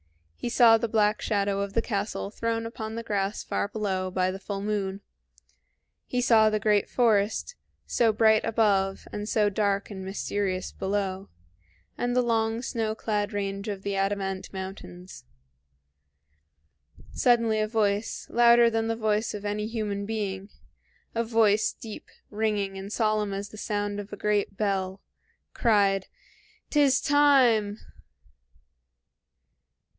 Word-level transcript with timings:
He 0.35 0.49
saw 0.49 0.79
the 0.79 0.87
black 0.87 1.21
shadow 1.21 1.61
of 1.61 1.73
the 1.73 1.81
castle 1.83 2.31
thrown 2.31 2.65
upon 2.65 2.95
the 2.95 3.03
grass 3.03 3.43
far 3.43 3.67
below 3.67 4.09
by 4.09 4.31
the 4.31 4.39
full 4.39 4.59
moon; 4.63 5.01
he 6.07 6.19
saw 6.19 6.49
the 6.49 6.59
great 6.59 6.89
forest, 6.89 7.53
so 7.85 8.11
bright 8.11 8.43
above 8.43 9.07
and 9.13 9.29
so 9.29 9.51
dark 9.51 9.91
and 9.91 10.03
mysterious 10.03 10.71
below, 10.71 11.29
and 11.99 12.15
the 12.15 12.23
long 12.23 12.63
snow 12.63 12.95
clad 12.95 13.31
range 13.31 13.67
of 13.67 13.83
the 13.83 13.95
Adamant 13.95 14.51
Mountains. 14.51 15.25
Suddenly 17.11 17.59
a 17.59 17.67
voice, 17.67 18.25
louder 18.27 18.71
than 18.71 18.87
the 18.87 18.95
voice 18.95 19.35
of 19.35 19.45
any 19.45 19.67
human 19.67 20.07
being, 20.07 20.49
a 21.13 21.23
voice 21.23 21.71
deep, 21.71 22.09
ringing, 22.31 22.75
and 22.79 22.91
solemn 22.91 23.33
as 23.33 23.49
the 23.49 23.57
sound 23.57 23.99
of 23.99 24.11
a 24.11 24.17
great 24.17 24.57
bell, 24.57 25.03
cried, 25.53 26.07
"'T 26.71 26.81
is 26.81 26.99
time!" 27.01 27.77